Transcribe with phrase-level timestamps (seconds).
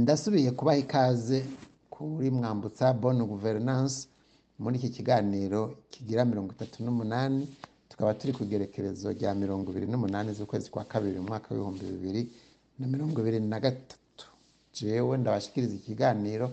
[0.00, 1.38] ndasubiye kubaha ikaze
[1.94, 3.96] kuri mwambutsa bonne gouvernance
[4.62, 5.60] muri iki kiganiro
[5.92, 7.42] kigira mirongo itatu n'umunani
[7.88, 12.22] tukaba turi ku igerekerezo rya mirongo ibiri n'umunani z'ukwezi kwa kabiri mu mwaka w'ibihumbi bibiri
[12.78, 14.26] na mirongo ibiri na gatatu.
[14.76, 16.46] Jewe ndabashikiriza ikiganiro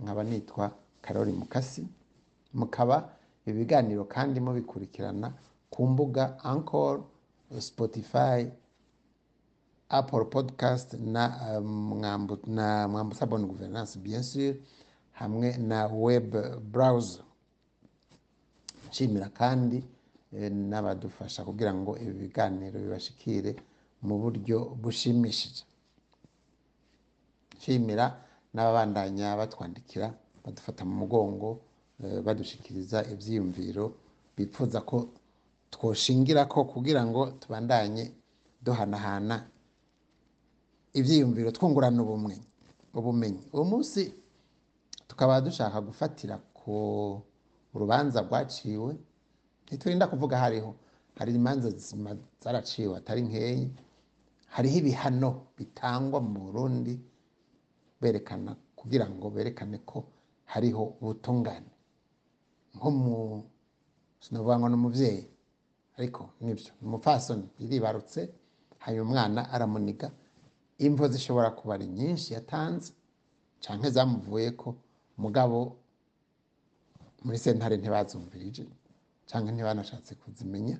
[0.00, 0.64] nkaba nitwa
[1.04, 1.82] karori mukasi.
[2.54, 2.96] Mukaba
[3.46, 5.32] ibi biganiro kandi mubikurikirana
[5.72, 7.00] ku mbuga Anchor,
[7.58, 8.38] Spotify,
[9.92, 11.22] Apple Podcast na
[11.60, 14.54] mwambu, na mwambutsa bonne gouvernance bien sûr
[15.12, 16.30] hamwe na web
[16.72, 17.24] browser.
[18.88, 19.84] Nshimira kandi
[20.32, 23.56] eh, n'abadufasha kugira ngo ibi biganiro bibashikire
[24.02, 25.64] mu buryo bushimishije.
[27.56, 28.06] Nshimira
[28.54, 30.06] n'ababandanya batwandikira
[30.44, 31.50] badufata mu mugongo
[32.04, 33.84] eh, badushikiriza ivyiyumviro
[34.36, 35.08] bipfuza ko
[35.70, 38.12] twoshingira ko kugira ngo tubandanye
[38.64, 39.36] duhanahana
[40.98, 42.46] ivyiyumviro twungurana ubumenyi
[42.94, 43.42] ubumenyi.
[43.52, 44.12] Uwo munsi
[45.08, 46.72] tukaba dushaka gufatira ku
[47.74, 48.92] urubanza rwaciwe
[49.64, 50.70] ntiturinda kuvuga hariho.
[51.18, 51.68] Hari imanza
[52.42, 53.64] zaraciwe atari nkeyi
[54.54, 56.94] hariho ibihano bitangwa mu burundi
[58.00, 59.98] berekana kugira ngo berekane ko
[60.52, 61.70] hariho ubutungane.
[62.76, 63.16] Nko mu
[64.20, 65.24] sinavuga ngo ni umuvyeyi
[65.98, 68.20] ariko ni byo ni umupfasoni yiribarutse
[68.82, 70.08] hanyuma umwana aramuniga
[70.86, 72.92] imvo zishobora kuba ari nyinshi yatanze
[73.64, 74.68] canke zamuvuyeko
[75.22, 75.58] mugabo
[77.24, 78.64] muri sentare ntibazumvirije
[79.28, 80.76] canke ntibanashatse kuzimenya.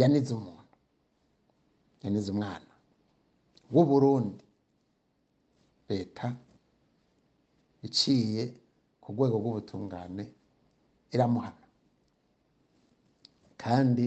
[0.00, 0.74] Yanize umuntu
[2.02, 2.72] yanize umwana
[3.74, 4.44] w'uburundi
[5.90, 6.26] leta
[7.86, 8.44] iciye
[9.02, 10.24] ku rwego rw'ubutungane
[11.14, 11.66] iramuhana.
[13.62, 14.04] Kandi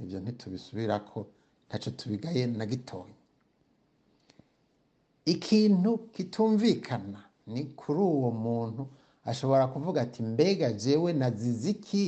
[0.00, 1.18] ibyo ntitubisubirako
[1.66, 3.16] ntaco tubigaye na gitoya
[5.34, 8.82] ikintu kitumvikana ni kuri uwo muntu.
[9.24, 12.04] Ashobora kuvuga ati mbega jewe nazize iki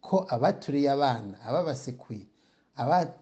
[0.00, 2.26] ko abaturiye abana ababasekuye
[2.76, 3.14] aba-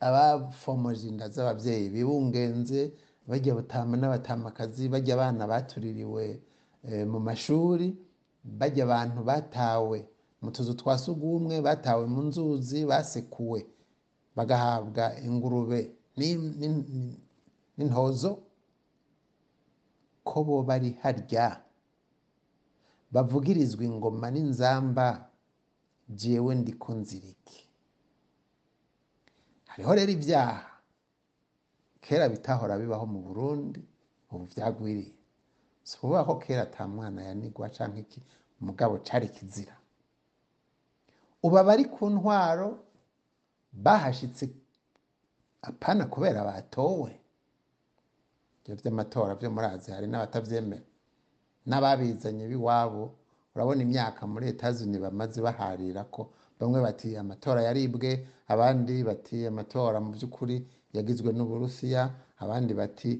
[0.00, 2.80] abafomoje inda z'abavyeyi bibungenze
[3.28, 6.24] barya batama n'abatamakazi barya abana batuririwe
[6.88, 7.88] eh, mu mashuri
[8.44, 9.98] barya abantu batawe
[10.42, 13.60] mu tuzu twa sugumwe batawe mu nzuzi basekuwe
[14.36, 15.80] bagahabwa ingurube.
[17.80, 18.30] N'intozo
[20.24, 21.60] ko bo bari harya
[23.12, 25.30] bavugirizwa ingoma n'inzamba
[26.08, 27.60] jewe ndiko nziriki
[29.70, 30.66] hariho rero ibyaha.
[32.00, 33.80] Kera bitahora bibaho mu burundi
[34.30, 35.14] ubu vyagwiriye.
[35.82, 38.20] Si ukuvuga ko kera ata mwana yanigwa canke iki
[38.60, 39.76] mugabo cari kizira.
[41.42, 42.68] Ubu abari ku ntwaro
[43.72, 44.48] bahashitse
[45.62, 47.19] apana kubera batowe.
[48.64, 50.84] Ivyo vy'amatora vyo murazi hari n'abatavyemera
[51.68, 53.02] n'ababizanye b'iwabo
[53.54, 56.22] urabona imyaka muri etazini bamaze baharira ko
[56.58, 58.10] bamwe bati amatora yaribwe
[58.52, 60.56] abandi bati amatora mu by'ukuri
[60.96, 62.02] yagizwe n'uburusiya
[62.42, 63.10] abandi bati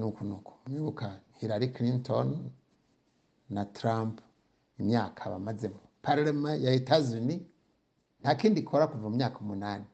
[0.00, 0.52] nuku nuku.
[0.68, 2.28] Mwibuka Hillary Clinton
[3.50, 4.20] na Trump
[4.80, 5.80] imyaka bamazemo.
[6.02, 7.36] Parlema ya etazini
[8.20, 9.84] nta kindi ikora kuva mu myaka umunani.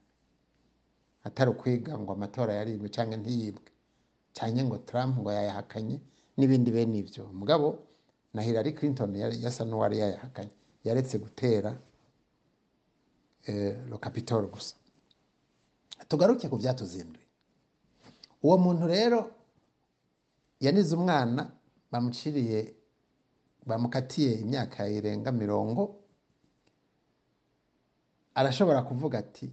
[1.24, 3.68] Atari ukwiga ngo amatora yaribwe canke ntiyibwe.
[4.36, 5.96] Canke ngo Trump ngo yayahakanye
[6.36, 7.78] n'ibindi bene ivyo mugabo
[8.34, 10.50] na Hillary Clinton yasa n'uwari yayahakanye.
[10.84, 11.70] Yaretse gutera
[13.46, 13.98] eh, lo
[14.48, 14.74] gusa.
[16.08, 17.24] Tugaruke ku vyatuzinduye
[18.42, 19.30] uwo muntu rero
[20.60, 21.50] yanize umwana
[21.90, 22.74] bamuciriye
[23.66, 25.82] bamukatiye imyaka irenga mirongo
[28.34, 29.46] arashobora kuvuga ati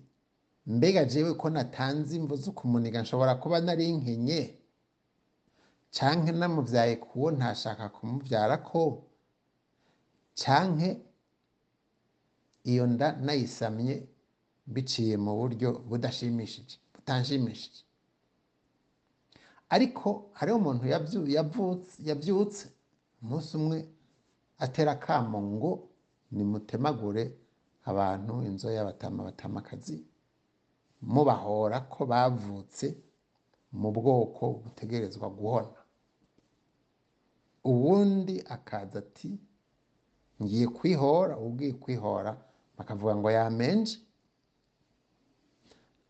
[0.65, 4.57] mbega jewe ko natanze imvo zo kumuniga nshobora kuba nari nkenye?
[5.95, 8.81] Canke namuvyaye kuwo ntashaka kumuvyara ko
[10.41, 10.89] canke
[12.71, 13.93] iyo nda nayisamye
[14.73, 17.81] biciye mu buryo budashimishije butanshimishije.
[19.75, 20.07] Ariko
[20.37, 20.83] hariho umuntu
[22.07, 22.65] yavyutse.
[23.21, 23.77] Umunsi umwe
[24.63, 25.71] atera akamo ngo
[26.31, 27.23] nimutemagure
[27.89, 29.95] abantu inzoya batama batamakazi
[31.13, 32.85] mubahora ko bavutse
[33.79, 35.79] mu bwoko butegerezwa guhona.
[37.63, 39.31] Uwundi akaza ati
[40.41, 41.37] ngiye kwihora.
[41.37, 42.37] Ugiye kwihora
[42.77, 43.99] bakavuga ngo yamenje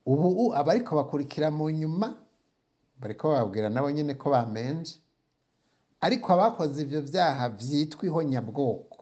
[0.06, 2.08] ubu abariko bakurikira mu nyuma
[3.00, 4.96] bariko bababwira nabo nyene ko bamenje
[6.02, 8.98] ariko abakoze ivyo vyaha vyitwa ihonyabwoko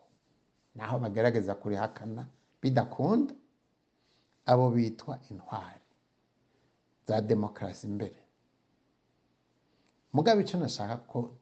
[0.76, 2.28] naho bagerageza kurihakana
[2.62, 3.34] bidakunda.
[4.46, 5.82] Abo bitwa intwari
[7.08, 8.18] za demokarasi mbere.
[10.14, 11.36] Mugabo icyo nashaka ko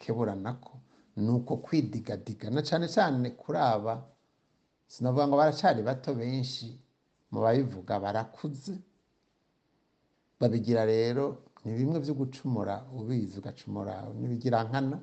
[0.00, 0.80] dukeburana ko
[1.16, 4.00] ni uko kwidigadiga na cyane cyane kuri aba
[4.88, 6.80] sinavuga ngo baracari bato benshi
[7.30, 8.74] mu babivuga barakuze.
[10.40, 14.98] Babigira rero ni bimwe byo gucumura ubizi ugacumura n'ibigira nkana.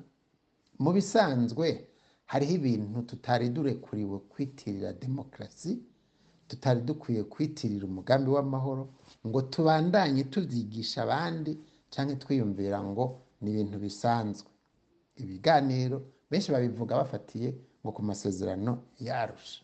[0.82, 1.66] Mu bisanzwe
[2.26, 5.78] hariho ibintu tutari durekuriwe kwitirira demokarasi
[6.48, 8.84] tutari dukwiye kwitirira umugambi w'amahoro
[9.26, 11.52] ngo tubandanye tubyigisha abandi
[11.92, 13.04] cyangwa twiyumvira ngo
[13.40, 14.50] ni ibintu bisanzwe.
[15.22, 15.98] Ibiganiro
[16.30, 17.48] benshi babivuga bafatiye
[17.82, 18.72] ngo ku masezerano
[19.06, 19.60] yarusha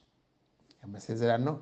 [0.85, 1.53] amasezerano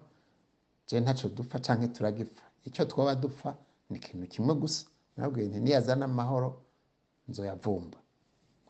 [0.87, 2.43] je ntacyo dupfa cyangwa turagipfa.
[2.65, 3.56] Icyo twaba dupfa
[3.91, 4.87] ni ikintu kimwe gusa.
[5.17, 6.49] Nabwiye nti niyazana amahoro
[7.29, 7.99] nzoyavumba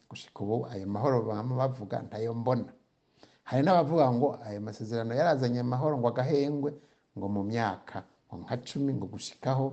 [0.08, 2.72] gushika ubu ayo mahoro bama bavuga ntayo mbona.
[3.48, 6.70] Hari n'abavuga ngo ayo masezerano yarazanye amahoro ngo agahengwe
[7.18, 9.66] ngo mu myaka ngo nka cumi ngo gushikaho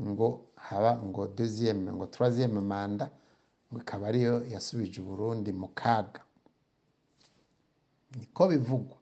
[0.00, 3.10] ngo haba ngo deuxième ngo troisième manda
[3.74, 6.20] ikaba ariyo yasubije uburundi mu kaga.
[8.16, 8.96] Niko bivugwa.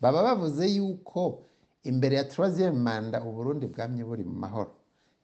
[0.00, 1.42] Baba bavuze yuko
[1.82, 4.70] imbere ya troisième manda uburundi bwamye buri mu mahoro.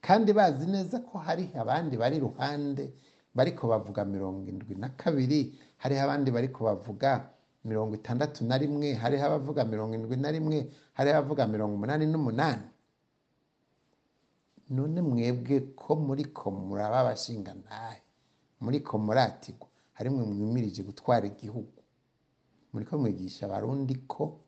[0.01, 2.93] Kandi bazi neza ko hari abandi bari iruhande
[3.35, 7.31] bariko bavuga mirongo indwi na kabiri hariho abandi bariko bavuga
[7.65, 10.59] mirongo itandatu na rimwe hariho abavuga mirongo indwi na rimwe
[10.95, 12.63] hariho abavuga mirongo umunani n'umunani.
[14.71, 18.01] None mwebwe ko muriko muraba abashingantahe
[18.61, 21.79] muriko muratigwa harimwe mwimirije gutwara igihugu.
[22.73, 24.41] Muriko mwigisha abarundi ko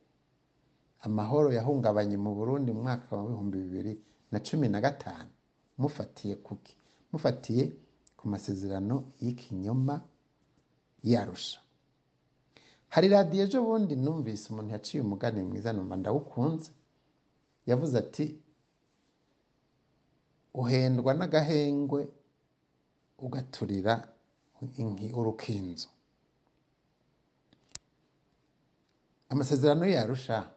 [1.05, 3.93] amahoro yahungabanye mu burundi mu mwaka wa bihumbi bibiri
[4.31, 5.29] na cumi na gatanu.
[5.77, 6.75] Mufatiye kuki
[7.11, 7.63] mufatiye
[8.17, 10.01] ku masezerano y'ikinyoma
[11.03, 11.59] yarusha
[12.89, 16.71] hari radiyo ejo bundi numvise umuntu yaciye umugani mwiza numva ndawukunze.
[17.69, 18.25] Yavuze ati
[20.53, 22.01] uhendwa n'agahengwe
[23.19, 23.93] ugaturira
[25.19, 25.87] urukinzo
[29.29, 30.49] amasezerano yarusha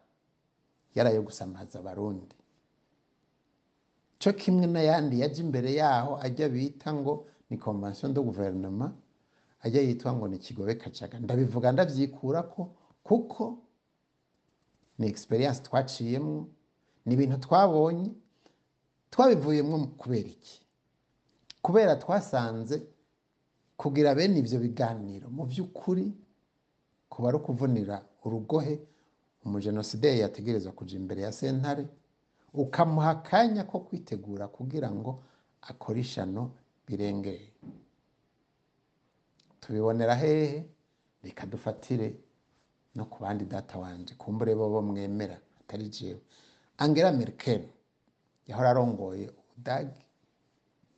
[0.95, 2.35] yarayo gusamaza abarundi.
[4.19, 7.13] Cyo kimwe n'ayandi yajya imbere yaho ajya bita ngo
[7.49, 8.93] ni convention de gouvernement
[9.65, 12.61] ajya yitwa ngo ni kigobe kacaga ndabivuga ndabyikura ko
[13.03, 13.57] kuko
[14.99, 16.47] ni experience twaciyemo
[17.05, 18.11] ni ibintu twabonye
[19.11, 20.55] twabivuyemo kubera iki?
[21.61, 22.81] Kubera twasanze
[23.77, 26.05] kugira bene ibyo biganiro mu by'ukuri
[27.11, 28.73] kuba ari ukuvunira urugohe
[29.45, 31.83] umujenosideri yategerezwa kujya imbere ya sentare
[32.53, 35.11] ukamuha akanya ko kwitegura kugira ngo
[35.61, 36.51] akore ishano
[36.87, 37.47] birengeye.
[39.61, 40.65] Tubibonera hehe?
[41.23, 42.07] Reka dufatire
[42.95, 46.21] no ku bandi data wanje kumbure bo mwemera atari jewe.
[46.77, 47.63] Angela merkel.
[48.47, 49.29] Yahora arongoye.
[49.29, 50.01] Ubudagi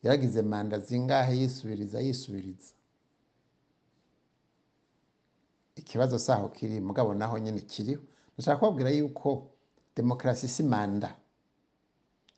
[0.03, 1.33] yaragize manda zingahe?
[1.39, 2.73] Yisubiriza yisubiriza.
[5.75, 6.79] Ikibazo saho kiri.
[6.81, 8.01] Mugabo naho nyine kiriho.
[8.33, 9.50] Ndashaka kubabwira yuko
[9.95, 11.15] demokarasi si manda.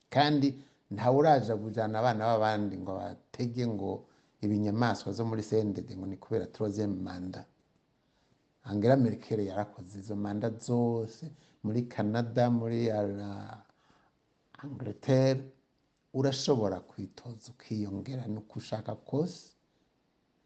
[0.10, 0.56] Kandi
[0.92, 4.06] ntawe uraja kujana abana b'abandi ngo batege ngo
[4.42, 7.46] ibinyamaswa zo muri sendede ngo ni kubera troisième manda.
[8.64, 11.32] Angela merkel yarakoze izo manda zose
[11.64, 12.90] muri canada muri
[14.64, 15.44] angleterre
[16.14, 19.52] urashobora kwitoza ukiyongera nuko ushaka kose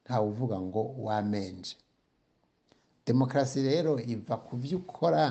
[0.03, 1.75] ntawe uvuga ngo wamenje
[3.05, 5.23] demokarasi rero iva ku byo ukora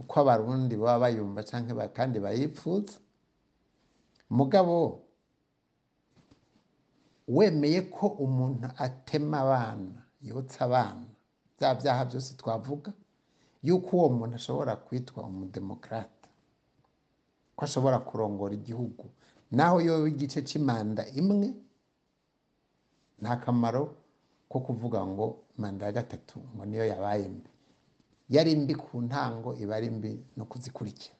[0.00, 2.96] uko abarundi baba bayumva cyangwa kandi bayipfuza
[4.30, 5.02] mugabo
[7.28, 11.06] wemeye ko umuntu atema abana yotsa abana
[11.58, 12.90] bya byaha byose twavuga
[13.66, 16.17] yuko uwo muntu ashobora kwitwa umudemokarate
[17.58, 19.04] ko ashobora kurongora igihugu.
[19.50, 21.48] Naho yoba igice cy'imanda imwe
[23.22, 23.82] nta kamaro
[24.48, 25.26] ko kuvuga ngo
[25.58, 27.50] manda ya gatatu ngo niyo yabaye mbi.
[28.30, 31.14] Yari mbi ku ntango iba ari mbi no kuzikurikira.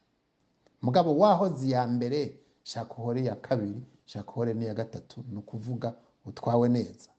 [0.83, 5.95] Mugabo wahoze iya mbere shaka uhore iya kabiri shaka uhore n'iya gatatu ni ukuvuga
[6.29, 7.11] utwawe neza.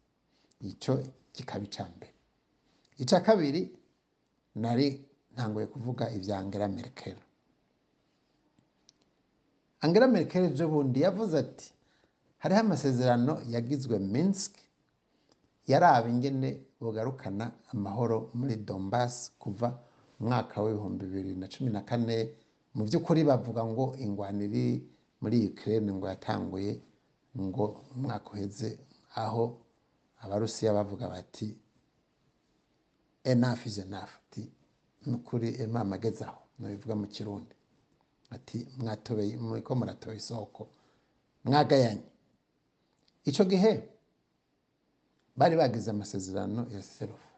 [0.61, 1.03] Icyo
[1.35, 2.13] kikaba icya mbere.
[2.97, 3.61] Icya kabiri
[4.55, 4.87] nari
[5.33, 7.17] ntanguye kuvuga ibya angela merkel.
[9.81, 11.67] Angela merkel ejo bundi yavuze ati
[12.41, 14.53] hariho amasezerano yagizwe minsk
[15.67, 16.49] yaraba ingene
[16.81, 19.67] bugarukana amahoro muri Donbass kuva
[20.19, 22.17] mu mwaka w'ibihumbi bibiri na cumi na kane.
[22.75, 24.65] Mu by'ukuri bavuga ngo ingwano iri
[25.21, 26.71] muri Ukraine ngo yatanguye
[27.39, 28.69] ngo umwaka uheze
[29.15, 29.57] aho
[30.23, 31.47] abarusiya bavuga bati
[33.65, 34.09] is enough.
[34.27, 34.43] Ati
[35.05, 36.41] nukuri imana ageze aho.
[36.59, 37.55] Nabivuga mu kirundi.
[38.31, 40.67] Ati mwatobeye muriko muratoye isoko.
[41.43, 42.03] Mwagayanye.
[43.25, 43.71] Icyo gihe
[45.35, 47.29] bari bagize amasezerano ya serufu.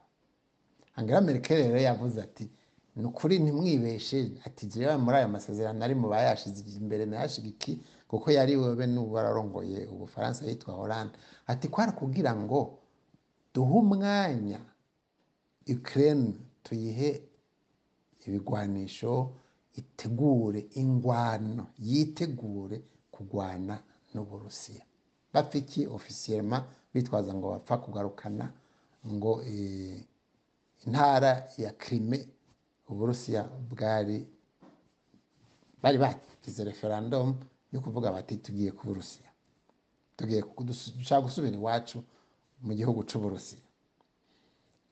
[0.95, 2.50] Angela merkel rero yavuze ati
[2.95, 8.55] ni ukuri ntimwibeshe ati jewe muri aya masezerano ari mu bayashize imbere nayashigiki kuko yari
[8.60, 11.15] wewe n'ubu wararongoye ubufaransa yitwa Hollande.
[11.48, 12.79] Ati kwari kugira ngo
[13.53, 14.60] duhe umwanya
[15.69, 16.33] Ukraine
[16.63, 17.24] tuyihe
[18.27, 19.31] ibigwanisho
[19.79, 22.77] itegure ingwano yitegure
[23.11, 23.75] kugwana
[24.13, 24.83] n'uburusiya.
[25.33, 26.57] Bapfiki ofisiyema
[26.93, 28.45] bitwaza ngo bapfa kugarukana
[29.07, 30.03] ngo eh,
[30.85, 32.25] intara ya Crimea
[32.89, 34.27] uburusiya bwari
[35.81, 37.39] bari bagize referendum
[37.71, 39.29] yo kuvuga bati tugiye ku burusiya.
[40.17, 40.43] Tugiye
[40.97, 42.03] dushaka gusubira iwacu
[42.61, 43.61] mu gihugu c'uburusiya.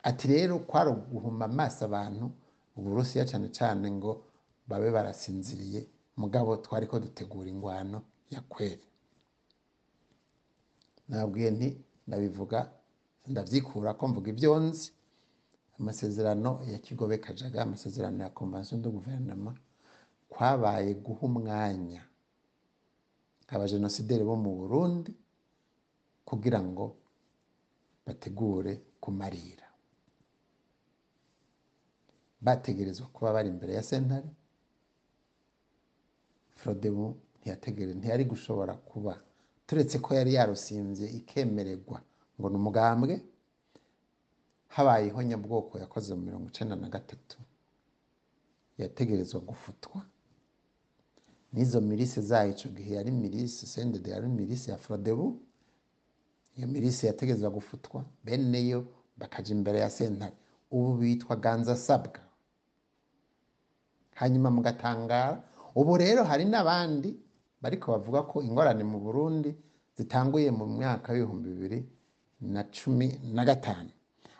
[0.04, 2.32] Ati rero kwari guhuma amaso abantu
[2.78, 4.24] uburusiya cyane cyane ngo
[4.70, 5.82] babe barasinziriye.
[6.22, 7.98] Mugabo twari ko dutegura ingwano
[8.34, 8.86] ya kweri.
[11.10, 11.70] Nabwiye nti
[12.08, 12.60] ndabivuga
[13.32, 14.88] ndabyikura ko mvuga ibyo nzi.
[15.80, 19.52] Amasezerano ya kigobe kajaga amasezerano ya convention de guverinoma
[20.30, 22.02] kwabaye guha umwanya
[23.54, 25.12] abajenosideri bo mu burundi
[26.28, 26.86] kugira ngo
[28.06, 29.66] bategure kumarira.
[32.42, 34.30] Bategerezwa kuba bari imbere ya sentare
[36.60, 37.06] frodebu
[37.40, 39.14] ntiyategere ntiyari gushobora kuba.
[39.68, 41.98] Turetse ko yari yarusimbye ikemererwa
[42.38, 43.14] ngo ni umugambwe.
[44.76, 47.38] Habayeho nyabwoko yakoze mu mirongo icenda na gatatu
[48.78, 50.00] yategerezwa gufutwa.
[51.54, 55.26] N'izo mirise zayo ico gihe yari mirise sendede yari mirise ya frodebu
[56.58, 58.80] iyo mirise yategerezwa gufutwa bene yo
[59.18, 60.36] bakaja imbere ya sentare
[60.72, 62.22] ubu bitwa ganza sabwa
[64.20, 65.42] hanyuma mugatangara
[65.76, 67.10] ubu rero hari n'abandi
[67.62, 69.56] bariko bavuga ko ingorane mu burundi
[69.98, 71.80] zitanguye mu mwaka w'ibihumbi bibiri
[72.42, 73.90] na cumi na gatanu.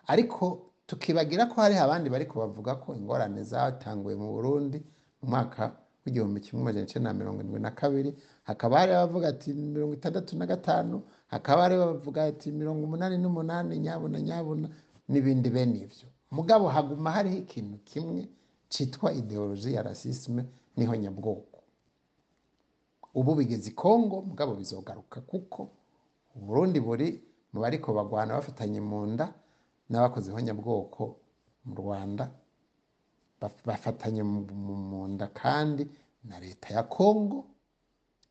[0.08, 4.80] Ariko tukibagira ko hariho abandi bariko bavuga ko ingorane zatanguye mu burundi
[5.22, 5.72] mu mwaka
[6.06, 10.38] w'igihumbi kimwe amajana icenda na mirongo indwi na kabiri hakaba hari abavuga ati mirongo itandatu
[10.38, 14.68] na gatanu hakaba hari abavuga ati mirongo umunani n'umunani nyabuna nyabuna
[15.12, 18.30] n'ibindi bene ivyo mugabo haguma hariho ikintu kimwe
[18.70, 20.46] citwa ideoloji ya rasisme
[20.78, 21.60] ni ho nyabwoko.
[23.14, 25.70] Ubu bigeze i kongo mugabo bizogaruka kuko
[26.36, 27.08] uburundi buri
[27.54, 29.34] mu bariko bagwana bafatanye mu nda
[29.90, 31.04] n'abakozeho nyabwoko
[31.66, 32.30] mu rwanda.
[33.42, 35.84] Baf- bafatanye mu nda kandi
[36.24, 37.46] na leta ya kongo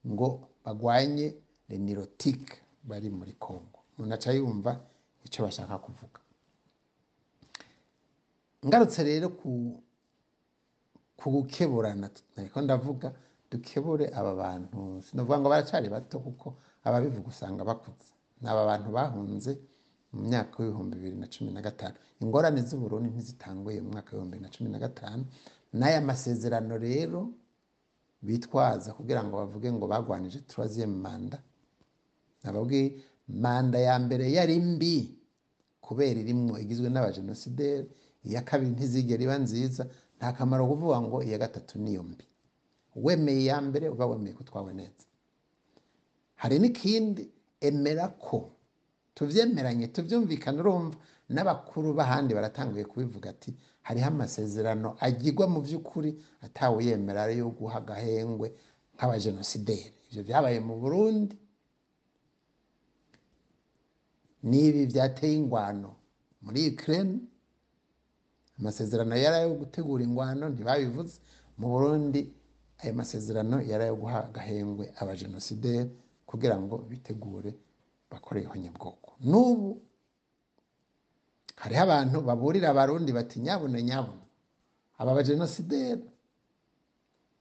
[0.07, 0.29] ngo
[0.65, 1.35] bagwanye
[1.69, 2.55] lenirotike
[2.85, 4.73] bari muri kongo umuntu aca yumva
[5.27, 6.21] icyo bashaka kuvuga.
[8.67, 9.81] Ngarutse rero ku
[11.19, 12.07] ku gukeburana
[12.39, 13.09] ariko ndavuga
[13.51, 16.47] dukebure aba bantu sinavuga ngo baracari bato kuko
[16.87, 19.53] ababivuga usanga bakuze ni aba bantu bahunze
[20.13, 21.95] mu myaka w'ibihumbi bibiri na cumi na gatanu.
[22.23, 25.23] Ingorane z'uburundi ntizitanguye mu mwaka w'ibihumbi bibiri na cumi na gatanu.
[25.79, 27.21] N'aya masezerano rero
[28.23, 31.39] bitwaza kugira ngo bavuge ngo bagwanije troisième manda
[32.43, 32.87] nababwiye
[33.29, 34.95] manda ya mbere yari mbi
[35.85, 37.87] kubera irimwo igizwe n'abajenosideri
[38.25, 39.83] iya kabiri ntizigera iba nziza.
[40.19, 42.25] Nta kamaro kuvuga ngo iya gatatu niyo mbi.
[42.99, 45.05] Wemeye iya mbere uba wemeye ko twawe neza.
[46.43, 47.23] Hari n'ikindi
[47.61, 48.51] emera ko.
[49.15, 50.97] Tuvyemeranye tuvyumvikana urumva.
[51.29, 53.53] N'abakuru b'ahandi baratanguye kubivuga ati
[53.87, 56.11] hariho amasezerano agirwa mu vy'ukuri
[56.47, 58.49] atawe yemera yo guha agahengwe
[58.97, 61.37] nk'abajenosideri ivyo vyabaye mu burundi.
[64.49, 65.91] N'ibi byateye ingwano
[66.43, 67.15] muri Ukraine.
[68.59, 71.17] Amasezerano yari ayo gutegura ingwano ntibabivuze.
[71.59, 72.21] Mu Burundi
[72.83, 75.91] ayo masezerano yari ayo guha agahengwe abajenosideri
[76.27, 77.51] kugira ngo bitegure
[78.11, 79.71] bakore ihonyabwoko n'ubu
[81.61, 84.25] hariho abantu baburira abarundi bati nyabuna nyabuna
[85.01, 86.05] aba bajenosideri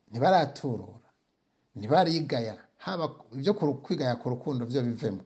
[0.10, 1.10] ntibaraturura
[1.78, 3.06] ntibarigaya haba
[3.36, 5.24] ibyo kwigaya ku rukundo byo bivemo.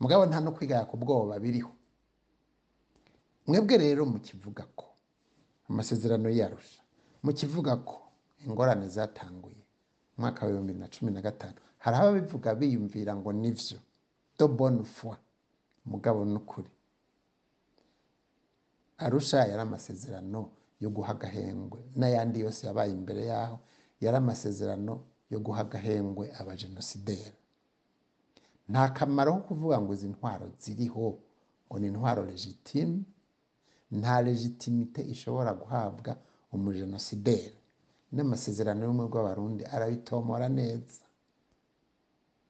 [0.00, 1.70] Mugabo nta no kwigaya ku bwoba biriho.
[3.46, 4.86] Mwebwe rero mukivuga ko
[5.70, 6.80] amasezerano yarusha
[7.22, 7.96] mukivuga ko
[8.46, 9.62] ingorane zatanguye
[10.16, 13.78] mu mwaka wa bibiri na cumi na gatanu hari ababivuga biyumvira ngo nivyo.
[14.38, 15.16] Do bonne foi
[15.86, 16.70] mugabo n'ukuri.
[18.98, 23.58] Arusha yari amasezerano yo guha agahengwe n'ayandi yose yabaye imbere yaho
[24.00, 24.94] yari amasezerano
[25.30, 27.38] yo guha agahengwe abajenosideri
[28.68, 31.06] nta kamaro ko kuvuga ngo izi ntwaro ziriho
[31.68, 33.02] ngo ni intwaro legitime
[34.00, 36.12] nta legitimite ishobora guhabwa
[36.54, 37.56] umujenosideri
[38.14, 41.02] n'amasezerano y'ubumwe bw'abarundi arabitomora neza.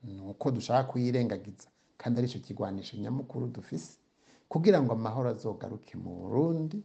[0.05, 1.69] Ni uko dushaka kuyirengagiza
[2.01, 3.93] kandi arico kigwanisho nyamukuru dufise.
[4.49, 6.79] Kugira ngo amahoro azogaruke mu burundi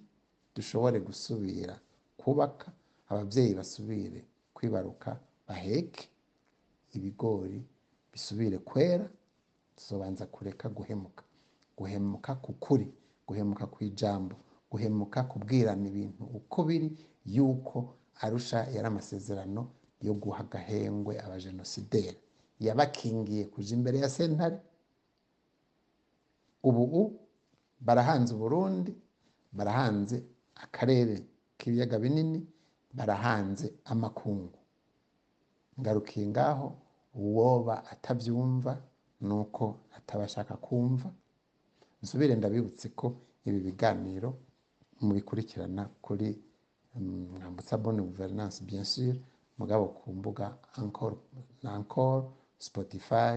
[0.56, 1.76] dushobore gusubira
[2.18, 2.68] kubaka
[3.10, 4.22] abavyeyi basubire
[4.56, 6.08] kwibaruka baheke.
[6.96, 7.60] Ibigori
[8.12, 9.06] bisubire kwera
[9.76, 11.24] tuzobanza kureka guhemuka.
[11.78, 12.88] Guhemuka ku kuri
[13.28, 14.36] guhemuka ku ijambo
[14.72, 16.90] guhemuka kubwirana ibintu uko biri
[17.26, 17.78] yuko
[18.24, 19.62] arusha yari amasezerano
[20.02, 22.18] yo guha agahengwe abajenosideri.
[22.60, 24.58] Yabakingiye kuja imbere ya sentare.
[26.64, 27.20] Ubu
[27.80, 28.92] barahanze uburundi
[29.52, 30.24] barahanze
[30.56, 31.16] akarere
[31.58, 32.40] k'ibiyaga binini
[32.94, 34.60] barahanze amakungu.
[35.80, 36.68] Ngarukiye ngaho
[37.14, 38.74] uwoba atavyumva
[39.22, 39.66] nuko
[39.98, 41.10] atabashaka kumva.
[42.04, 43.08] Nsubire ndabibutse ko
[43.46, 44.30] ibi biganiro
[45.02, 46.28] mubikurikirana kuri
[46.96, 49.16] mwambutsa bonne gouvernance bien sûr
[49.58, 51.16] mugabo ku mbuga encore
[51.64, 52.28] na encore
[52.60, 53.36] spotify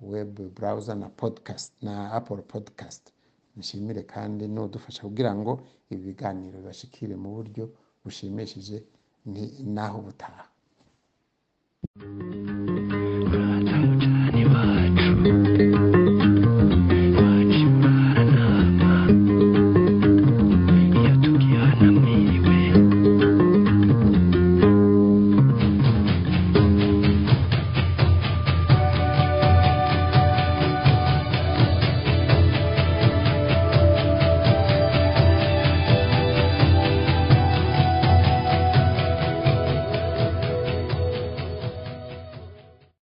[0.00, 3.12] web browser na podcast na apple podcast.
[3.56, 5.60] Nshimire kandi n'udufasha kugira ngo
[5.90, 7.64] ibi biganiro bibashikire mu buryo
[8.04, 8.84] bushimishije
[9.26, 10.44] ni naho ubutaha